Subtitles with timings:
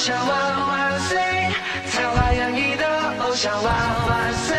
[0.00, 1.18] 像万万岁，
[1.90, 2.86] 才华洋溢的
[3.18, 3.70] 偶像万
[4.08, 4.56] 万岁，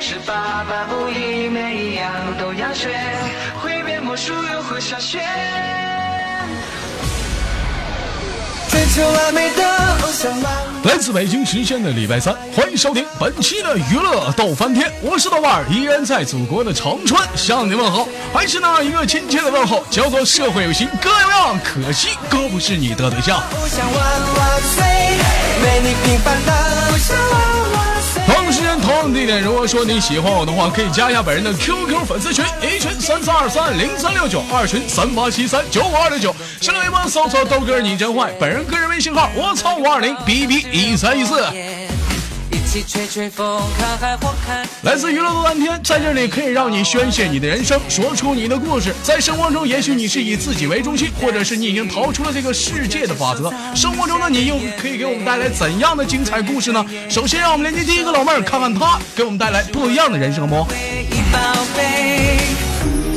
[0.00, 2.90] 十八般武艺每一样都要学，
[3.60, 5.18] 会变魔术又会下雪。
[8.68, 9.73] 追求完美的
[10.84, 23.42] 来自北京时间的礼拜三，欢迎收听本期的娱乐逗翻天，我是豆瓣儿，依然在祖国的长春向你问好，还是那一个亲切的问候，叫做社会有型哥有样，可惜哥不是你的对象。
[23.50, 24.02] 不想万
[24.36, 24.84] 万岁，
[25.60, 27.83] 没你平凡的不想万万。
[28.84, 41.34] 同时间同样地点，如果说你喜欢我的话，可以加一下本人的 QQ 粉丝群，一群三三二三零三六九，二群三八七三九五二六九，新浪微博搜索豆哥你真坏，本人个人微信号我操五二零 B B 一三一四。
[42.74, 48.92] 一起吹吹风，看海或看来自娱乐多半天，在这里可以让你宣泄你的人生，说出你的故事。
[49.00, 53.48] 在生活中，也许你是以自己为中心，或者是你已经逃出了这个世界的法则。
[53.76, 56.84] 生活中的你又可以给我们带来怎样的精彩故事呢？
[57.08, 60.66] 首先，让我们连接第一个老妹儿，看看她给我们带来不一样的人生不？
[61.12, 61.38] 一宝
[61.76, 62.40] 贝，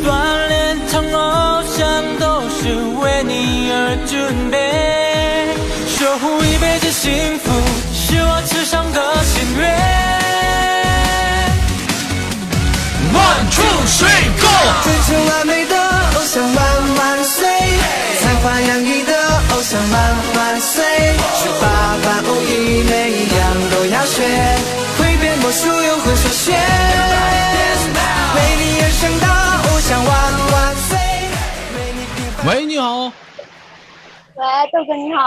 [0.05, 5.55] 锻炼成偶像都是为你而准备，
[5.97, 7.49] 守护一辈子幸福
[7.91, 9.16] 是我至上的
[25.47, 26.57] 魔术又会数学，为
[28.57, 29.25] 你而生的
[29.63, 30.13] 偶像万
[30.51, 30.91] 万岁。
[31.73, 33.11] 为你平凡喂，你好，喂，
[34.73, 35.21] 豆哥你好，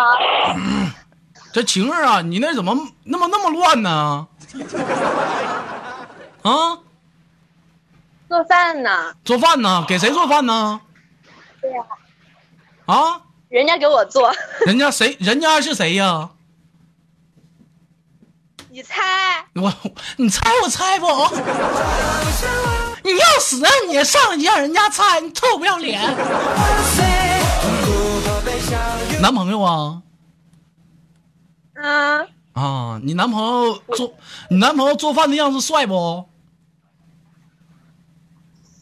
[1.55, 4.29] 这晴儿啊，你那怎么那么那么乱呢？
[6.43, 6.77] 啊，
[8.29, 9.15] 做饭呢？
[9.25, 9.87] 做饭呢？
[9.89, 10.83] 给谁做饭呢？
[11.63, 11.83] 对呀、
[12.85, 14.31] 啊，人家给我做，
[14.67, 15.17] 人家谁？
[15.19, 16.29] 人家是谁呀？
[18.73, 19.03] 你猜？
[19.57, 19.73] 我，
[20.17, 21.07] 你猜我猜不？
[23.03, 24.05] 你要死啊你！
[24.05, 26.01] 上来就让人家猜，你臭不要脸！
[29.21, 30.03] 男朋友啊
[31.75, 33.01] 嗯，啊！
[33.03, 34.15] 你男朋友做，
[34.51, 36.29] 你男朋友做饭的样子帅不？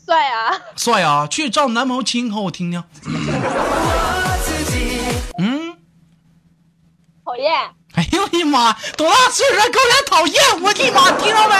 [0.04, 0.52] 帅啊！
[0.76, 1.26] 帅啊！
[1.26, 2.84] 去照你男朋友亲一口，我听听。
[5.38, 5.74] 嗯，
[7.24, 7.72] 讨厌，哎
[8.12, 8.72] 呦我的妈！
[8.96, 10.42] 多大岁数了，给我俩讨厌！
[10.62, 11.54] 我的妈，听到没？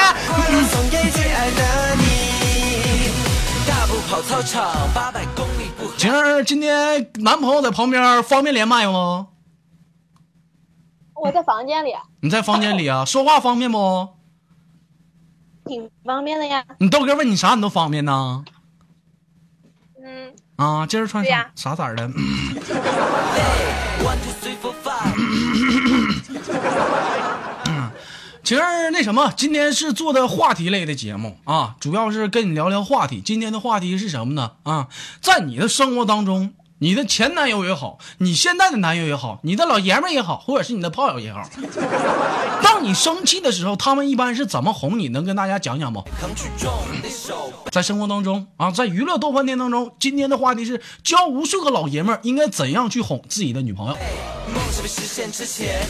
[0.69, 3.11] 送给最爱的你，
[3.67, 9.29] 大步跑操场八百公里不晴儿，今天男朋友在旁边，方便连麦吗？
[11.15, 13.05] 我在房间里，你在房间里啊？
[13.05, 14.09] 说话方便不？
[15.67, 16.65] 挺方便的呀。
[16.79, 18.45] 你豆哥问你啥，你都方便呢？
[20.03, 22.09] 嗯，啊，今儿穿啥、啥色儿的
[28.45, 28.63] 其实
[28.93, 33.21] 那什么，今天是做的话题类的节目啊，主要是跟你聊聊话题。
[33.21, 34.53] 今天的话题是什么呢？
[34.63, 34.89] 啊，
[35.21, 41.43] 在你的生活当中，你的前男友也好，你现在的男友也好，你的老爷们也好，或者是你的炮友也好，
[42.63, 45.09] 当你生气的时候，他们一般是怎么哄你？
[45.09, 46.01] 能跟大家讲讲不？
[46.21, 46.73] 扛举重
[47.03, 53.97] 的手，在生活当中啊，在娱乐逗翻天当中，今天的话题是教无数个老爷们应该怎样去哄自己的女朋友。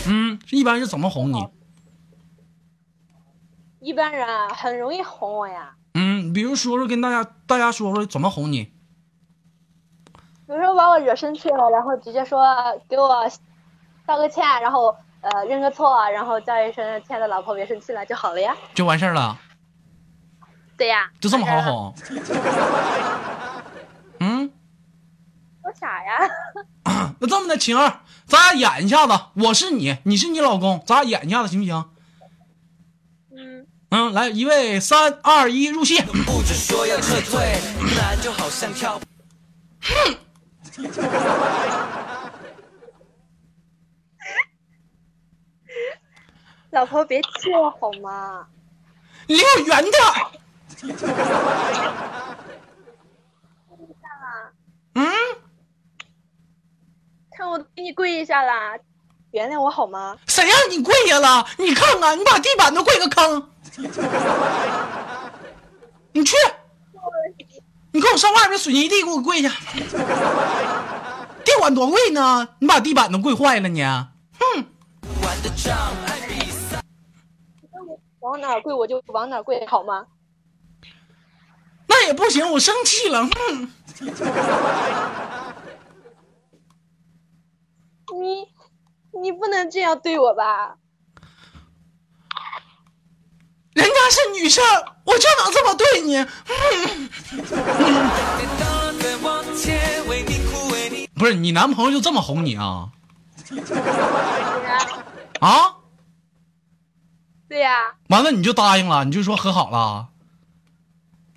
[0.07, 1.47] 嗯，一般是怎么哄你？
[3.81, 5.75] 一般人啊很容易哄我呀。
[5.93, 8.73] 嗯，比如说说跟大家大家说说怎么哄你。
[10.49, 12.43] 比如说把我惹生气了，然后直接说
[12.89, 13.31] 给我
[14.07, 18.57] 道个歉，然后呃认个错，然后叫一声亲爱的老婆别生气了就好了呀。
[18.75, 19.37] 就完事儿了，
[20.79, 21.61] 对呀，就这么好？
[21.61, 21.95] 哄。
[24.21, 24.49] 嗯，
[25.63, 26.19] 多傻呀！
[27.21, 31.85] 那这么的，晴儿，咱俩演一下子，我是你，你是你老公，咱俩演一下子行不行？
[33.37, 36.01] 嗯，嗯，来，一位，三二一，入戏。
[36.01, 36.43] 不
[46.71, 48.47] 老婆别气了好吗？
[49.27, 50.01] 离我远点。
[54.95, 55.05] 嗯，
[57.31, 58.77] 看我给你跪下啦，
[59.33, 60.17] 原谅我好吗？
[60.27, 61.47] 谁让你跪下了？
[61.59, 63.51] 你看看，你把地板都跪个坑。
[66.13, 66.35] 你去，
[67.93, 69.49] 你给我上外面水泥地给我跪下。
[71.45, 72.49] 地板多贵呢？
[72.59, 73.83] 你把地板都跪坏了你。
[73.83, 74.07] 哼，
[78.21, 80.07] 往哪儿跪我就往哪儿跪好吗？
[81.87, 83.27] 那也不行，我生气了。
[83.27, 83.73] 哼，
[88.21, 88.47] 你
[89.23, 90.77] 你不能这样对我吧？
[93.73, 94.65] 人家是女生，
[95.05, 96.25] 我就能这么对你。
[101.15, 102.89] 不是你男朋友就这么哄你啊？
[105.41, 105.75] 啊？
[107.49, 110.09] 对呀、完了你就答应了，你就说和好了。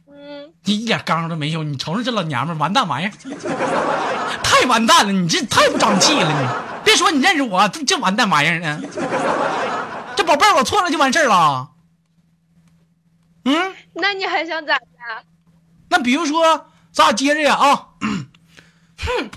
[0.10, 3.12] 嗯，你一点刚都没有，你瞅瞅这老娘们，完蛋玩意儿，
[4.44, 5.12] 太完蛋了！
[5.14, 6.48] 你这太不长气了，你
[6.84, 8.82] 别说你认识我，这这完蛋玩意儿呢。
[10.18, 11.71] 这宝贝儿，我错了就完事儿了。
[13.46, 14.86] 嗯，那你还想咋的？
[15.90, 17.90] 那比如说，咱俩接着呀啊，
[18.98, 19.30] 哼，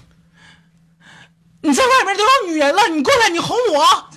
[1.63, 4.11] 你在外面都有女人了，你过来，你哄我，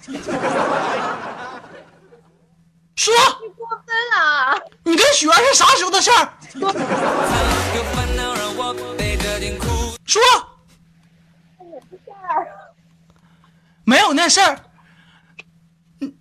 [2.96, 4.62] 说，你过分了！
[4.84, 6.34] 你跟雪儿是啥时候的事儿？
[10.06, 10.22] 说，
[13.84, 14.60] 没有那事儿。
[16.00, 16.14] 你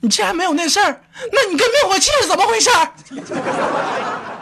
[0.00, 1.02] 你既然没有那事儿，
[1.32, 2.92] 那你跟灭火器是怎么回事儿？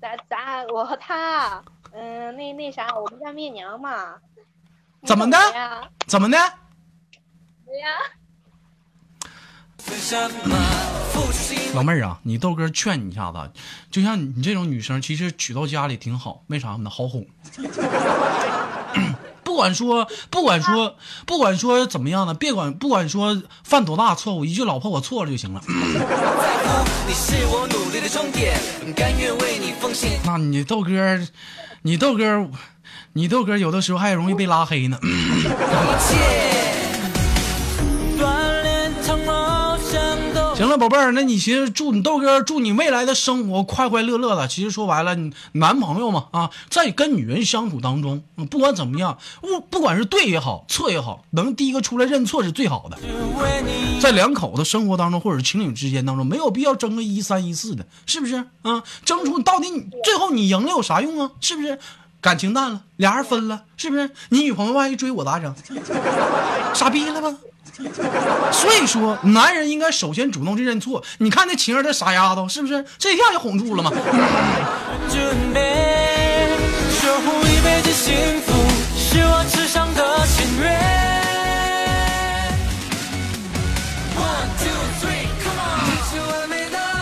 [0.00, 1.62] 咱咱我和他，
[1.92, 4.16] 嗯，那那啥，我们家灭娘嘛。
[5.06, 5.38] 怎么的？
[6.06, 6.38] 怎么的？
[7.66, 7.88] 对呀。
[11.74, 13.50] 老妹儿啊，你豆哥劝你一下子，
[13.90, 16.88] 就像你这种女生，其实娶到家里挺好，为啥呢？
[16.88, 17.26] 好哄。
[19.54, 20.96] 不管说，不管说，
[21.26, 25.62] 不管说怎么样呢，别管，不管说犯多大错误，一句“老婆，我错了”就行了。
[27.06, 28.58] 你是我努力的终点，
[28.96, 30.18] 甘愿为你奉献。
[30.24, 30.90] 那你豆哥，
[31.82, 32.50] 你豆哥，
[33.12, 34.98] 你豆哥有的时候还容易被拉黑呢。
[40.76, 44.48] 宝贝儿，那你寻思祝你豆哥祝你未来的生活快快乐乐的。
[44.48, 45.16] 其实说白了，
[45.52, 52.98] 男朋友嘛啊，在跟女人相处当中，不管怎么样，不不管是对也好，错也好，能第一个出来认错是最好的。
[54.00, 58.82] 在两口子生活当中，或者情侣之间当中，没有必要争个一三一四的，是不是啊？
[59.04, 61.30] 争出到底你最后你赢了有啥用啊？
[61.40, 61.78] 是不是？
[62.20, 64.10] 感情淡了，俩人分了，是不是？
[64.30, 65.54] 你女朋友万一追我咋整？
[66.74, 67.36] 傻逼了吧？
[68.52, 71.02] 所以说，男人应该首先主动去认错。
[71.18, 72.84] 你看那晴儿这傻丫头，是不是？
[72.98, 73.90] 这一下就哄住了嘛？
[75.10, 76.56] 准备，
[76.90, 78.52] 守护一辈子幸福，
[78.96, 80.94] 是我此生的心愿。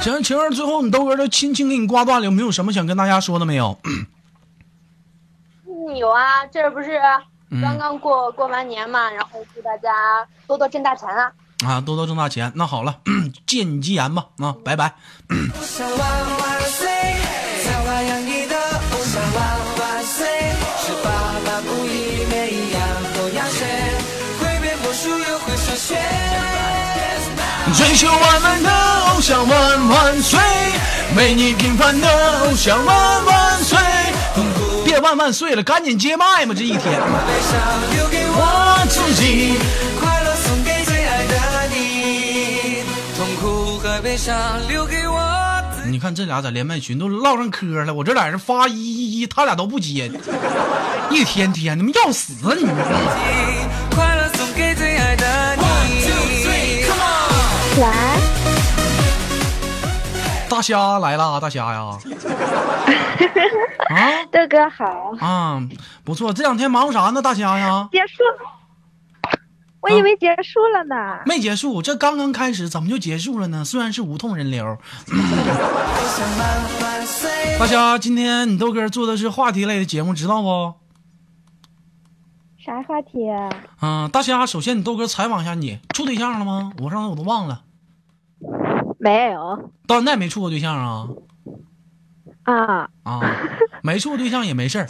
[0.02, 3.78] 行，晴儿，最后你豆哥都轻轻给你挂断了，有没有什么想跟大家说的没有？
[3.84, 4.04] 嗯，
[5.96, 6.98] 有啊，这不是
[7.60, 9.90] 刚刚过、过完年嘛，然后祝大家
[10.46, 11.32] 多多挣大钱啊！
[11.66, 12.50] 啊，多多挣大钱。
[12.54, 13.00] 那好了，
[13.46, 14.26] 借你吉言吧。
[14.38, 14.94] 啊，拜拜。
[15.28, 16.88] 偶像万万岁，
[17.62, 20.26] 才华洋溢的偶像万万岁，
[20.80, 21.10] 十八
[21.44, 22.80] 般武艺每一样
[23.14, 23.66] 都要学，
[24.40, 26.00] 会变魔术又会数学。
[27.74, 28.70] 追求完美的
[29.12, 30.40] 偶像万万岁，
[31.16, 32.08] 为你平凡的
[32.40, 33.78] 偶像万万岁。
[34.92, 36.82] 别万万岁了，赶紧接麦吧，这一天。
[38.34, 39.56] 我自己，
[39.98, 41.34] 快乐送给最爱的
[41.74, 42.82] 你，
[43.16, 44.36] 痛苦和悲伤
[44.68, 45.18] 留给我
[45.74, 45.88] 自。
[45.88, 50.12] 你看这俩在连麦群都唠上嗑了，我这在这发一一一，他俩都不接，
[51.10, 52.66] 一天天的妈要死啊你！
[60.62, 61.98] 虾来了，大虾呀！
[63.90, 65.60] 啊豆哥好，啊，
[66.04, 67.20] 不错，这两天忙啥呢？
[67.20, 68.22] 大虾呀，结束，
[69.80, 71.18] 我以为结束了呢。
[71.26, 73.64] 没结束，这刚刚开始，怎么就结束了呢？
[73.64, 74.78] 虽然是无痛人流。
[77.58, 80.72] 大虾，今天你豆哥做的是话题类的节目，知道不？
[82.64, 83.28] 啥话题？
[83.80, 86.72] 啊，大虾，首先你豆哥采访一下你，处对象了吗？
[86.78, 87.60] 我上次我都忘了，
[89.02, 91.08] 没有到现在没处过对象啊？
[92.44, 93.20] 啊，啊，
[93.82, 94.88] 没处过对象也没事儿，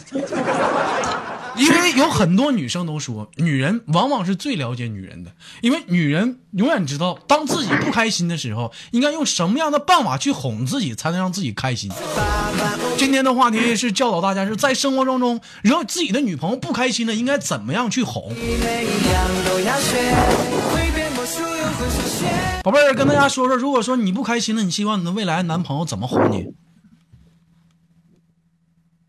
[1.55, 11.91] 因为有很多女生都说，女人往往是最了解女人的，因为女人永远知道，当自己不开心的时候，应该用什么样的办法去哄自己，才能让自己开心。
[12.95, 18.31] 今天的话题是教导大家是在生活当中，惹自己的女朋友不开心了，应该怎么样去哄。
[22.63, 26.53] 宝贝儿，跟大家说说，如果说你不开心了，你希望你的未来男朋友怎么哄你？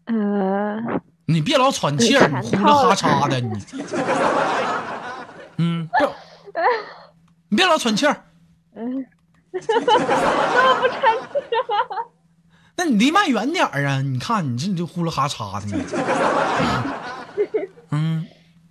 [0.06, 0.80] 呃、
[1.26, 3.64] 你别老喘气儿，你呼噜哈嚓的，你，
[5.58, 6.08] 嗯，别，
[7.48, 8.24] 你别老喘气儿，
[8.74, 9.06] 嗯，
[9.52, 11.16] 那我不穿
[12.76, 14.02] 那你离麦远点儿啊！
[14.02, 15.74] 你看你这你就呼噜哈嚓的你，
[17.90, 18.26] 嗯，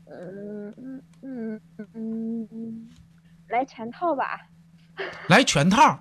[0.07, 1.61] 嗯嗯嗯。
[1.95, 2.47] 嗯。
[2.57, 2.89] 嗯，
[3.53, 4.41] 来全套吧。
[5.29, 5.99] 来全套。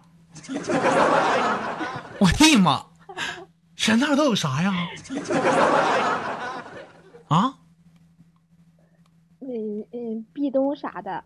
[2.19, 2.87] 我的妈，
[3.77, 4.73] 全套都有啥呀？
[7.29, 7.59] 啊，
[9.41, 11.23] 嗯嗯，壁咚啥的。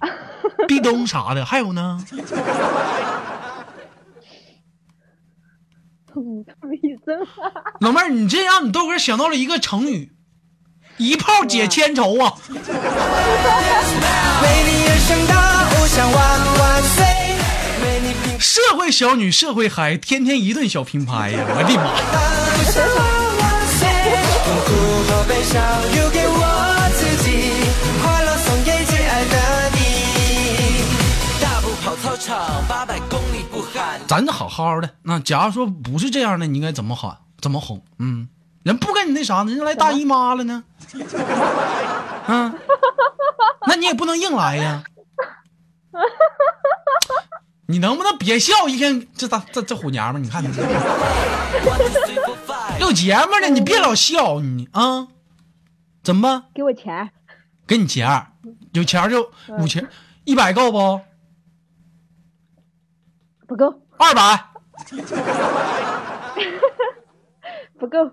[0.66, 2.04] 壁咚啥的，还有呢？
[6.06, 7.16] 土土一增。
[7.80, 10.15] 老妹儿，你这让你豆哥想到了一个成语，
[10.98, 12.32] 一炮解千愁啊！
[12.48, 12.48] 为
[14.64, 15.34] 你而生的
[15.76, 16.18] 偶像万
[16.58, 17.04] 万岁，
[17.82, 21.44] 为你拼社会小女，社会嗨，天天一顿小拼拍呀！
[21.48, 21.84] 我的妈！
[21.92, 22.96] 偶像万
[23.38, 23.44] 万
[23.76, 23.86] 岁，
[24.42, 24.72] 痛苦
[25.04, 25.60] 和悲伤
[25.92, 26.40] 留给我
[26.96, 27.28] 自己，
[28.02, 29.36] 快乐送给最爱的
[29.76, 29.78] 你。
[31.42, 34.00] 大步跑操场，八百公里不喊。
[34.08, 37.18] 咱这好好的，那假如说不是这样的，你应该怎么喊？
[37.42, 37.82] 怎么哄？
[37.98, 38.28] 嗯，
[38.62, 40.64] 人不跟你那啥呢，人来大姨妈了呢。
[42.28, 42.54] 嗯，
[43.66, 44.82] 那你也不能硬来呀。
[47.68, 48.68] 你能不能别笑？
[48.68, 50.48] 一天这大这这虎娘们儿，你看你
[52.80, 55.08] 有节目呢，你别老笑你啊。
[56.04, 56.44] 怎么办？
[56.54, 57.10] 给我钱。
[57.66, 58.26] 给你钱，
[58.72, 59.88] 有钱就五千，
[60.24, 61.00] 一百够不？
[63.48, 64.44] 不够，二百、
[67.78, 68.12] 不够。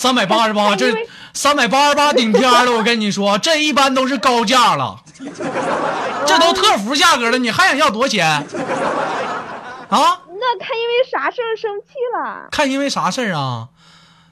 [0.00, 0.90] 三百八十八， 这
[1.34, 2.72] 三百八十八顶天了。
[2.72, 4.98] 我跟你说， 这一般都是高价了，
[6.26, 8.26] 这都特服价格了，你还想要多少钱？
[8.26, 8.46] 啊？
[9.90, 12.48] 那看因为啥事儿生气了？
[12.50, 13.68] 看因为啥事儿啊？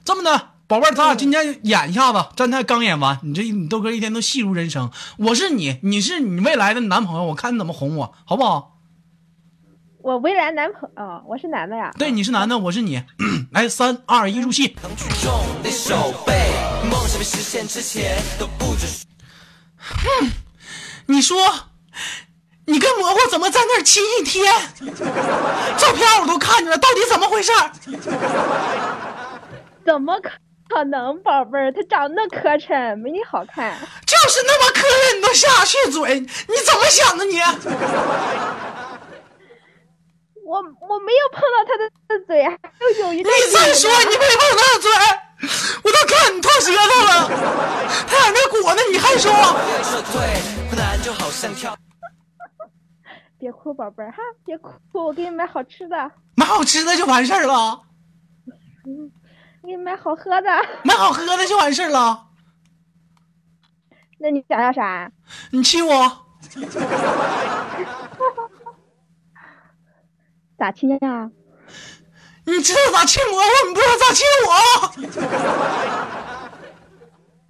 [0.06, 4.90] 这么的，宝贝儿，咱俩今天演一下子，咱才刚演完，你这你豆哥一天都戏如人生。
[5.18, 8.78] 我是你，你是你未来的男朋友，我看你怎么哄我，好不好？
[10.00, 11.92] 我未来男朋友，我是男的呀。
[11.98, 13.02] 对，你是男的，我是你。
[13.50, 14.76] 来，三二一，入戏。
[21.06, 21.38] 你说，
[22.66, 24.54] 你跟蘑菇怎么在那儿亲一天？
[25.78, 27.50] 照片我都看见了，到底怎么回事？
[29.86, 30.30] 怎么可
[30.68, 31.72] 可能，宝贝儿？
[31.72, 33.74] 他长得那磕碜，没你好看。
[34.04, 36.20] 就是那么磕碜，你都下得去嘴？
[36.20, 37.40] 你怎么想的你？
[40.48, 40.64] 我我
[41.00, 43.28] 没有碰到他的的嘴，还有有一个。
[43.28, 44.88] 你再说，你没碰到嘴，
[45.84, 47.28] 我都看你吐舌头了，
[48.08, 49.30] 他在那裹呢，你还说？
[53.38, 57.82] 别哭，宝贝儿哈，别哭，我给你买好吃的，买好吃的就完事儿了，
[59.62, 60.50] 给你买好喝的。
[60.82, 62.24] 买好喝的就完事儿了。
[64.18, 65.12] 那你想要啥？
[65.50, 66.24] 你亲我，
[70.58, 71.30] 咋亲呀？
[72.44, 74.50] 你知道咋亲蘑菇，你不知道咋亲我。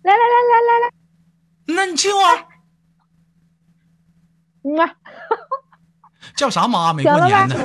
[0.02, 0.92] 来来来来来来，
[1.74, 2.20] 那你亲我
[4.64, 4.92] 嗯啊，
[6.36, 6.92] 叫啥妈？
[6.92, 7.56] 没过年的。
[7.56, 7.62] 我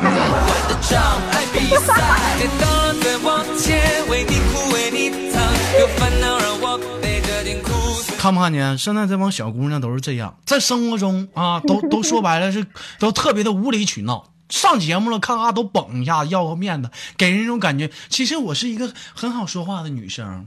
[0.70, 1.94] 的障碍比赛，
[2.38, 5.42] 跌倒了再往前，为你哭为你疼，
[5.78, 7.70] 有烦恼让我背着点苦
[8.02, 8.16] 涩。
[8.16, 8.78] 看不看见？
[8.78, 12.66] 现在这帮小姑娘都是这样，在生活中啊，都都说白了是
[13.00, 14.33] 都特别的无理取闹。
[14.54, 17.90] 上节目了，咔咔都绷一下，要个面子，给人一种感觉。
[18.08, 20.46] 其实我是一个很好说话的女生。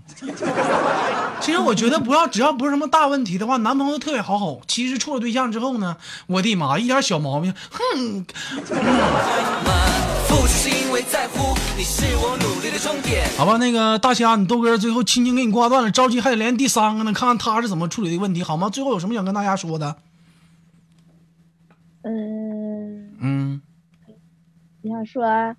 [1.41, 4.63] 其实我觉得不要，只要不是什么大问题的话，男朋友特别好哄。
[4.69, 5.97] 其实处了对象之后呢，
[6.29, 8.25] 我的妈，一点小毛病，哼，
[10.29, 13.29] 付出是因为在乎，你是我努力的终点。
[13.37, 18.71] 好吧，那个大虾，你豆哥最后轻轻给你挂断了，着急还得连第三个呢，看看他是怎么处理的问题，好吗？
[18.71, 19.97] 最后有什么想跟大家说的？
[22.09, 23.46] 嗯，嗯，
[25.05, 25.55] 说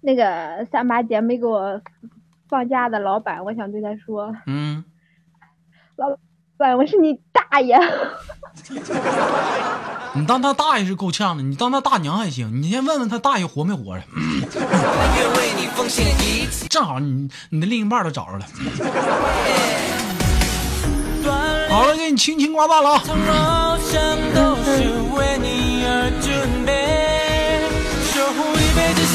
[0.00, 1.80] 那个三八节没给我
[2.48, 4.84] 放假的老板，我想对他说，嗯，
[5.96, 6.06] 老
[6.56, 7.78] 板，我是你大爷。
[10.12, 12.60] 你当他大爷是够呛的，你当他大娘还行。
[12.60, 14.02] 你先问问他大爷活没活着。
[16.68, 18.44] 正好你你的另一半都找着了。
[21.68, 23.78] 好了，给你轻轻挂断了啊。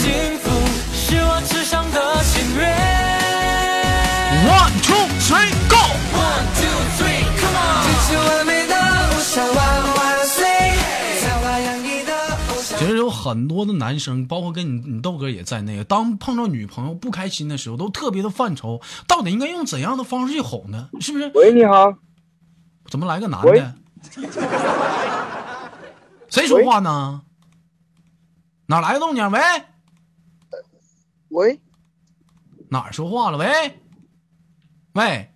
[0.05, 0.51] 幸福
[0.93, 2.61] 是我至上的心愿。
[4.45, 5.81] One two three go。
[6.13, 7.81] One two three, come on！
[7.81, 9.57] 追求完美的偶像万
[9.95, 10.45] 万岁，
[11.19, 12.13] 才华洋溢的
[12.49, 12.77] 偶像。
[12.77, 20.89] 其实有很多的男生，包括跟你你豆哥也在内，当碰到女朋友不开心的时候，都特别的犯愁，到底应该用怎样的方式去哄呢？
[21.01, 21.31] 是不是？
[21.33, 21.91] 喂，你好，
[22.91, 23.73] 怎么来个男的？
[26.29, 27.23] 谁说话呢？
[28.67, 29.31] 哪来的动静？
[29.31, 29.41] 喂，
[31.35, 31.59] 喂，
[32.69, 33.37] 哪儿说话了？
[33.37, 33.77] 喂，
[34.93, 35.29] 喂，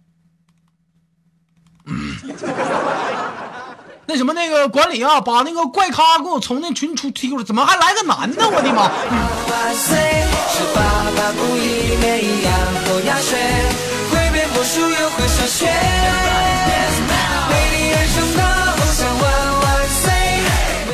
[4.06, 8.50] 那什么，那个管理啊，把那个怪咖给我从那群出踢出来，怎么还来个男的？
[8.50, 8.90] 我的妈！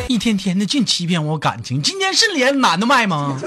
[0.07, 3.37] 一天天的净欺骗我感情，今天是连男的麦吗？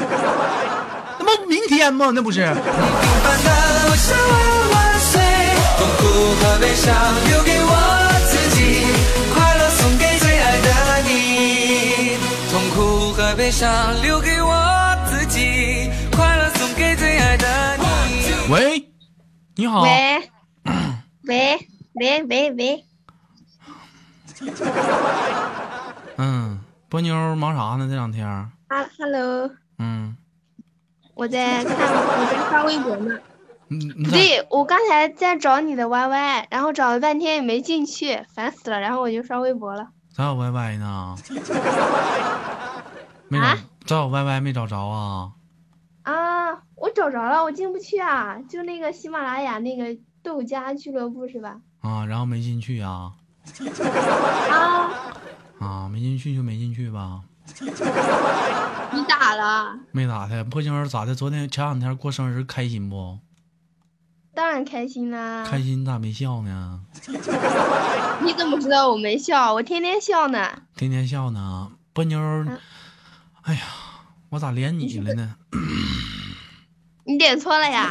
[1.48, 2.10] 明天吗？
[2.14, 2.40] 那不是？
[2.40, 3.50] 平凡的
[3.88, 5.20] 偶像万万岁！
[5.78, 6.02] 痛苦
[6.40, 6.94] 和悲伤
[7.28, 7.72] 留给我
[8.28, 8.86] 自己，
[9.34, 10.68] 快乐送给最爱的
[11.08, 12.16] 你。
[12.50, 14.52] 痛苦和悲伤留给我
[15.10, 18.52] 自己，快乐送给最爱的你。
[18.52, 18.90] 喂，
[19.56, 20.30] 你好，喂，
[21.28, 21.58] 喂，
[21.94, 22.84] 喂，喂，喂，
[26.16, 27.86] 嗯，波妞忙啥呢？
[27.88, 28.26] 这两天，
[28.68, 30.16] 哈，hello，嗯，
[31.18, 33.18] 我在看，我在刷微博呢。
[33.68, 33.74] 不
[34.10, 39.88] 对，我刚才在找你的 YY，然后找了半天也没进去，烦死了，然后我就刷微博了。
[40.14, 41.16] 咋有 YY 呢？
[43.28, 45.32] 没找啊，咋有 YY 没找着啊？
[46.04, 51.56] 啊，我找着了，我进不去啊，就那个喜马拉雅那个豆家俱乐部是吧？
[51.80, 53.10] 啊，然后没进去啊？
[54.50, 54.90] 啊，
[55.58, 57.22] 啊，没进去就没进去吧？
[58.92, 59.78] 你咋了？
[59.92, 61.14] 没咋的，波妞咋的？
[61.14, 63.18] 昨天前两天过生日开心不？
[64.34, 65.44] 当然开心啦！
[65.44, 66.80] 开心咋没笑呢？
[68.22, 69.52] 你怎么知道我没笑？
[69.52, 70.62] 我天天笑呢。
[70.76, 71.72] 天天笑呢。
[71.92, 72.58] 波妞，嗯
[73.42, 73.60] 哎呀，
[74.30, 75.34] 我咋连你了呢？
[77.04, 77.90] 你点错了呀！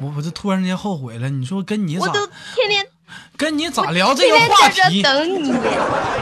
[0.00, 1.28] 我我这突然间后悔了。
[1.28, 2.86] 你说跟你咋我都天天
[3.38, 5.00] 跟你咋聊这个话题？
[5.00, 5.52] 等你。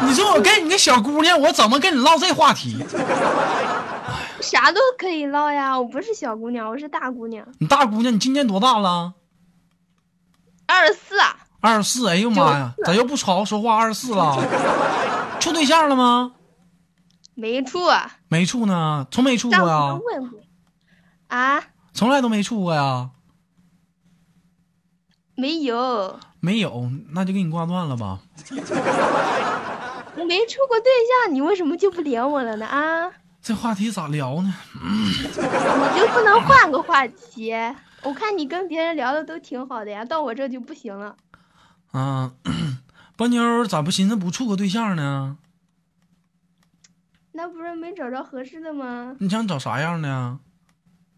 [0.03, 2.77] 你说我跟你个小姑娘，我怎么跟你唠这话题？
[4.41, 9.15] 啥都可以唠呀，我不是小姑娘，我是大姑娘，你大姑娘，你今年多大了？
[10.67, 11.19] 二十四。
[11.19, 12.09] 啊二十四。
[12.09, 13.77] 哎呦妈呀，咋又不好好说话？
[13.77, 14.37] 二十四了，
[15.41, 16.33] 处对象了吗？
[17.35, 20.41] 没处，啊，没处呢，从没处过呀都，问过。
[21.29, 23.11] 啊，从来都没处过呀。
[25.35, 28.21] 没有，没有，那就给你挂断了吧。
[30.15, 30.93] 我没处过对
[31.25, 32.65] 象，你为什么就不连我了呢？
[32.65, 33.11] 啊，
[33.43, 34.55] 这话题咋聊呢？
[34.81, 35.13] 你
[35.99, 37.53] 就不能换个话题？
[38.05, 41.17] 我看你跟别人聊的都挺好的呀，到我这就不行了。
[41.91, 42.31] 啊，
[43.17, 45.39] 波妞咋不寻思不处个对象呢？
[47.33, 49.17] 那不是没找着合适的吗？
[49.19, 50.39] 你想找啥样的呀？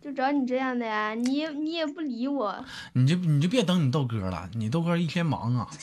[0.00, 5.66] 就找你这样的呀，你你也不理我，你就你就别等你豆哥了，你豆哥一天忙啊。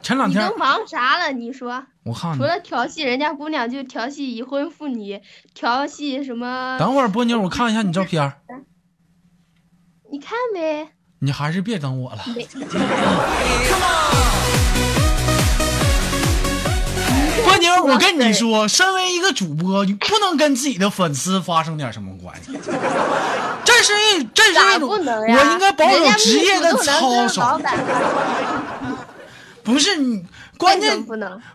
[0.00, 1.32] 前两天你都忙啥了？
[1.32, 5.20] 你说，我看你，除了调戏人家姑娘，就调戏已婚妇女，
[5.54, 6.76] 调戏什么？
[6.78, 8.34] 等会儿波妞，我看一下你照片，
[10.12, 10.92] 你看呗。
[11.20, 12.18] 你还是别等我了。
[12.36, 12.46] 没
[17.44, 22.16] 波妞，我跟你说，身为一个主播，你不能跟自己的粉丝发生点什么
[23.64, 24.88] 这是一，这是咋一种？
[24.88, 27.42] 我应该保有职业的操守。
[29.62, 30.24] 不是你，
[30.56, 31.04] 关键？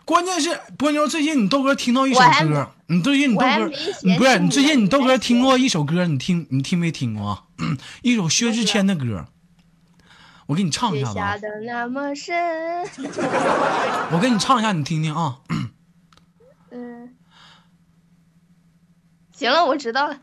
[0.04, 3.68] 关键是波妞，最近你豆哥听到一首歌，你最近你豆哥
[4.16, 7.42] 不是你最近你豆哥听过一首歌，你听你听没听过啊？
[8.02, 9.24] 一首薛之谦的歌，
[10.46, 12.86] 我给你唱一下子啊下，的那么深。
[14.12, 15.38] 我给你唱一下，你听听啊。
[16.70, 17.16] 嗯，
[19.32, 20.16] 行了，我知道了。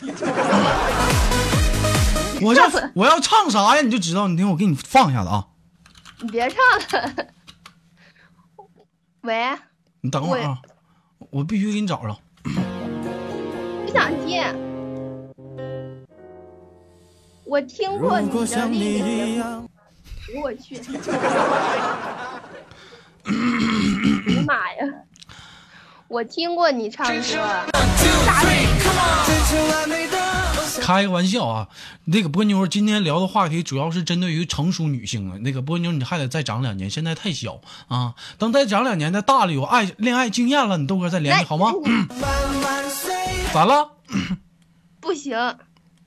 [2.42, 3.82] 我要我要唱啥呀？
[3.82, 5.46] 你就知道，你听我给你放一下子啊。
[6.20, 6.58] 你别唱
[7.02, 7.14] 了。
[9.22, 9.46] 喂，
[10.00, 10.58] 你等会儿啊，
[11.30, 12.16] 我必须给你找着。
[12.42, 14.42] 不想听。
[17.44, 19.62] 我听过你的另一个，
[20.42, 20.80] 我去。
[23.24, 23.30] 我
[24.34, 24.78] 的妈呀！
[26.08, 27.12] 我听过你唱歌，
[30.82, 31.68] 开个玩笑啊，
[32.06, 35.38] 那个波妞今天聊的话题主要是针对于成熟女性啊。
[35.40, 38.14] 那个波妞你还得再长两年，现在太小啊。
[38.38, 41.72] 等再长两年，再大了有爱恋爱经验了，你豆哥再联系好吗？
[43.54, 43.92] 咋了？
[45.00, 45.38] 不行，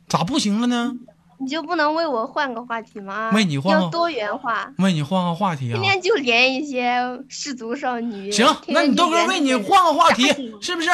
[0.10, 0.94] 咋不行了呢？
[1.40, 3.32] 你就不能为我换个话题吗？
[3.34, 4.70] 为你换个要多元化。
[4.80, 5.82] 为你换个话题啊今。
[5.82, 8.30] 天就连一些失足少女。
[8.30, 10.26] 行，那你豆哥为你换个话题，
[10.60, 10.90] 是不是？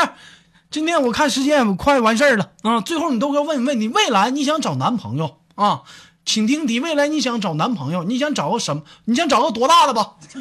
[0.71, 5.81] 今天我看时间快完事儿了啊，最后你豆哥问问你，未来你想找男朋友啊？
[6.25, 8.83] 请听题，未来你想找男朋友，你想找个什么？
[9.05, 10.13] 你想找个多大的吧？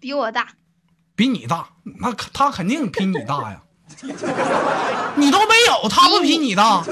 [0.00, 0.48] 比我大，
[1.14, 1.68] 比你大，
[2.00, 3.60] 那他肯定比你大呀。
[5.16, 6.82] 你都没有，他不比你大，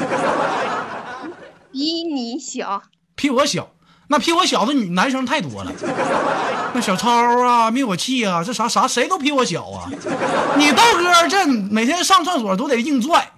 [1.72, 2.83] 比你小。
[3.14, 3.70] 比我小。
[4.09, 5.73] 那比我小的女男生太多了，
[6.73, 7.11] 那小超
[7.47, 9.88] 啊、灭火器啊，这啥啥谁都比我小啊。
[10.57, 13.31] 你豆哥这每天上厕所都得硬拽，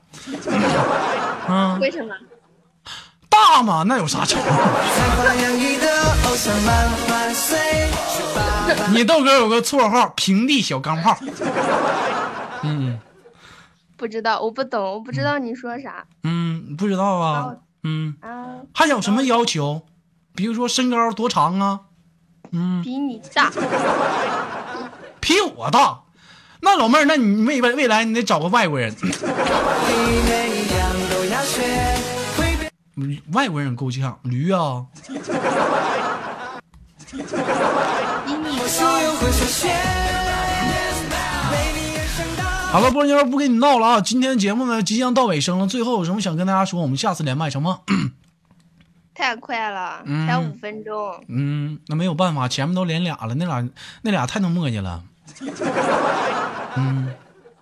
[1.49, 2.15] 嗯，为什么？
[3.29, 4.39] 大嘛，那有啥仇？
[8.93, 11.17] 你豆哥有个绰号，平地小钢炮。
[12.63, 12.99] 嗯
[13.97, 17.55] 不知道，我不懂，我不知道你说啥嗯，不知道啊。
[17.83, 18.63] 嗯，啊？
[18.73, 19.83] 还有什么要求？
[20.35, 21.81] 比如说身高多长啊？
[22.53, 23.51] 嗯，比你大，
[25.21, 26.01] 比我大。
[26.61, 28.95] 那老妹儿，那你未未未来你得找个外国人，
[33.33, 34.19] 外国人够呛。
[34.23, 34.85] 驴啊。
[42.73, 44.01] 好了，波妞不跟你闹了啊！
[44.01, 46.81] 今天节目呢即将到尾声了，最后有什么想跟大家说？
[46.83, 47.81] 我们下次连麦成吗？
[49.21, 51.23] 太快了，嗯才五分钟。
[51.29, 53.69] 嗯，那没有办法，前面都连俩了，那俩
[54.01, 55.03] 那俩太能磨叽了。
[56.77, 57.15] 嗯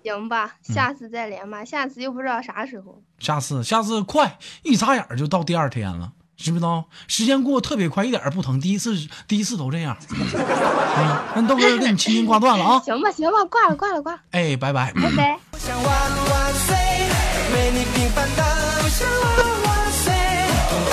[0.04, 3.02] 行吧，嗯下次再连吧，下次又不知道啥时候。
[3.18, 6.84] 下次下次快，一眨眼就到第二天了，知不知道？
[7.08, 8.60] 时间过得特别快，一点儿不疼。
[8.60, 8.94] 第一次
[9.26, 9.94] 第一次都这样。
[9.94, 12.78] 啊， 那豆哥给你轻轻挂断了啊！
[12.86, 14.92] 行吧，行吧，挂了，挂了，挂了，哎，拜拜。
[14.92, 15.38] 拜拜。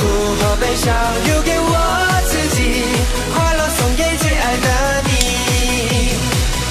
[0.06, 0.94] 苦和悲伤
[1.26, 1.74] 留给我
[2.30, 2.86] 自己，
[3.34, 5.12] 快乐送给最爱的你。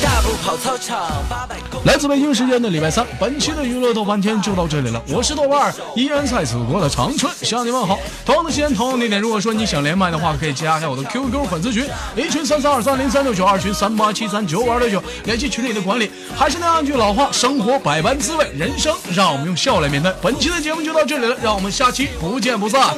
[0.02, 1.53] 大步跑操场，八百。
[1.84, 5.02] 来自北京时间的礼拜三，本期的娱乐豆瓣天就到这里了。
[5.06, 7.98] 我是豆瓣，依然在祖国的长春向你问好。
[8.24, 16.10] 同样的时间，同样的地点，如果说你想连麦的话，可以加一下我的 QQ 粉丝群，一群三三二三零三六九，二群三八七三九五二六九，联系群里的管理。
[16.34, 20.10] 还是那样句老话，生活百般滋味，人生让我们用笑来面对。
[20.22, 22.96] 本期的节目就到这里了，让我们下期不见不散。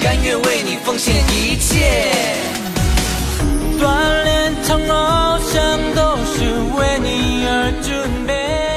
[0.00, 2.75] 甘愿为你奉献一切。
[3.78, 5.54] 锻炼、长老，像
[5.94, 6.44] 都是
[6.76, 8.75] 为你而准备。